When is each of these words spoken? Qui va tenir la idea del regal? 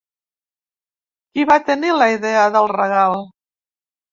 Qui 1.35 1.45
va 1.51 1.59
tenir 1.67 1.93
la 1.99 2.09
idea 2.17 2.49
del 2.57 2.69
regal? 2.75 3.17